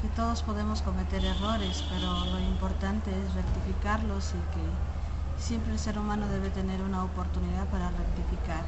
[0.00, 5.98] que todos podemos cometer errores, pero lo importante es rectificarlos y que siempre el ser
[5.98, 8.64] humano debe tener una oportunidad para rectificar.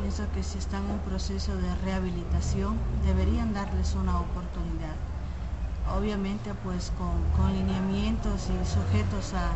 [0.00, 4.96] Pienso que si están en proceso de rehabilitación, deberían darles una oportunidad.
[5.96, 9.54] Obviamente, pues con, con lineamientos y sujetos a,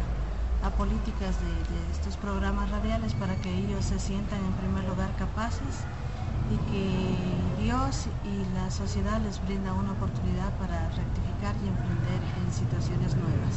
[0.66, 5.10] a políticas de, de estos programas radiales para que ellos se sientan en primer lugar
[5.16, 5.82] capaces
[6.50, 12.52] y que Dios y la sociedad les brinda una oportunidad para rectificar y emprender en
[12.52, 13.56] situaciones nuevas.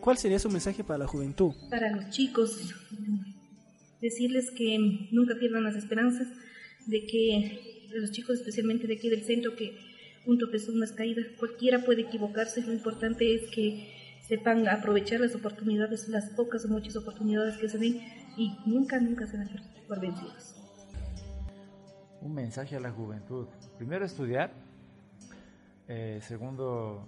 [0.00, 1.54] ¿Cuál sería su mensaje para la juventud?
[1.70, 2.74] Para los chicos,
[4.00, 6.28] decirles que nunca pierdan las esperanzas,
[6.86, 9.76] de que los chicos, especialmente de aquí del centro, que
[10.26, 16.08] un tropezón, una caída, cualquiera puede equivocarse, lo importante es que sepan aprovechar las oportunidades,
[16.08, 18.00] las pocas o muchas oportunidades que se den
[18.36, 19.48] y nunca, nunca se dan
[19.88, 20.55] por vencidos
[22.26, 23.46] un mensaje a la juventud.
[23.78, 24.50] Primero estudiar,
[25.86, 27.06] eh, segundo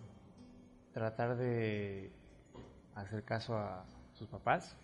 [0.93, 2.13] tratar de
[2.95, 4.77] hacer caso a sus papás,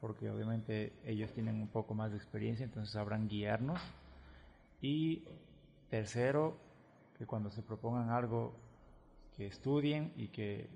[0.00, 3.78] porque obviamente ellos tienen un poco más de experiencia, entonces sabrán guiarnos.
[4.80, 5.24] Y
[5.90, 6.56] tercero,
[7.18, 8.54] que cuando se propongan algo,
[9.36, 10.68] que estudien y que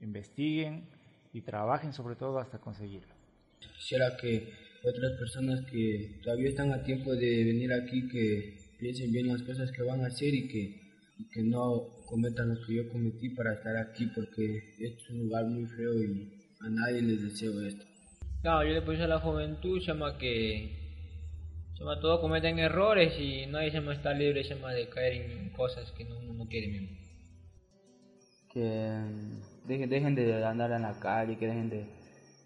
[0.00, 0.88] investiguen
[1.32, 3.14] y trabajen sobre todo hasta conseguirlo.
[3.60, 4.52] Quisiera que
[4.84, 9.70] otras personas que todavía están a tiempo de venir aquí que piensen bien las cosas
[9.72, 10.80] que van a hacer y que,
[11.18, 15.46] y que no cometan lo que yo cometí para estar aquí porque es un lugar
[15.46, 17.84] muy feo y a nadie les deseo esto.
[18.42, 20.78] Claro, yo le puse a la juventud, llama que
[21.74, 26.04] llama todos cometen errores y nadie se está libre llama de caer en cosas que
[26.04, 26.96] no, no quiere mismo.
[28.52, 29.02] Que
[29.66, 31.86] dejen, dejen de andar en la calle, que dejen de,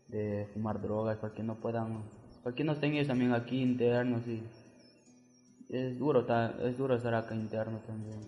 [0.08, 2.04] de fumar drogas para que no puedan,
[2.42, 4.42] para que no estén ellos también aquí internos y
[5.68, 6.26] es duro,
[6.60, 8.20] es duro estar acá interno también.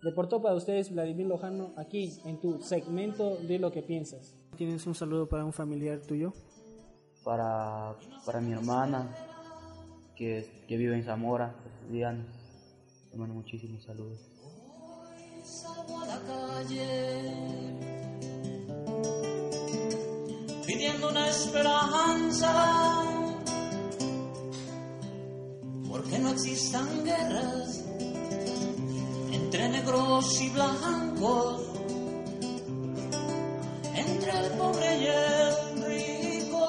[0.00, 4.34] Reportó para ustedes Vladimir Lojano aquí en tu segmento de lo que piensas.
[4.56, 6.32] ¿Tienes un saludo para un familiar tuyo?
[7.24, 7.94] Para,
[8.26, 9.08] para mi hermana
[10.16, 11.54] que, que vive en Zamora,
[11.88, 12.24] Diana.
[13.12, 14.18] Le mando muchísimos saludos.
[20.72, 23.04] Pidiendo una esperanza,
[25.90, 27.84] porque no existan guerras
[29.32, 31.60] entre negros y blancos,
[33.94, 36.66] entre el pobre y el rico.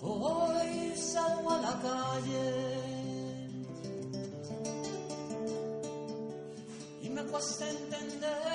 [0.00, 2.57] Hoy salgo a la calle
[7.38, 8.47] cuesta entender.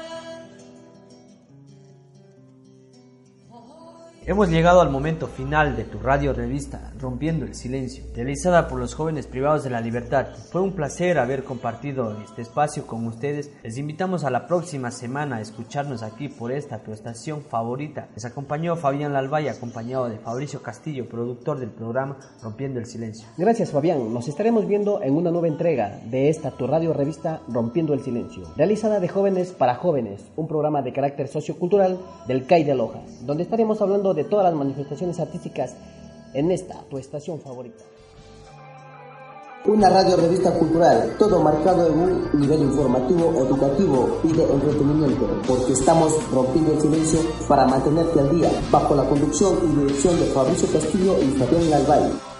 [4.25, 8.95] Hemos llegado al momento final de tu radio revista Rompiendo el Silencio, realizada por los
[8.95, 10.27] jóvenes privados de la libertad.
[10.49, 13.51] Fue un placer haber compartido este espacio con ustedes.
[13.63, 18.07] Les invitamos a la próxima semana a escucharnos aquí por esta tu estación favorita.
[18.15, 23.27] Les acompañó Fabián Lalvay, acompañado de Fabricio Castillo, productor del programa Rompiendo el Silencio.
[23.37, 27.93] Gracias Fabián, nos estaremos viendo en una nueva entrega de esta tu radio revista Rompiendo
[27.93, 32.75] el Silencio, realizada de jóvenes para jóvenes, un programa de carácter sociocultural del CAI de
[32.75, 35.75] Loja, donde estaremos hablando de todas las manifestaciones artísticas
[36.33, 37.83] en esta tu estación favorita.
[39.65, 45.71] Una radio revista cultural, todo marcado en un nivel informativo, educativo y de entretenimiento, porque
[45.71, 50.67] estamos rompiendo el silencio para mantenerte al día, bajo la conducción y dirección de Fabricio
[50.69, 52.32] Castillo y Fabián Lalvay.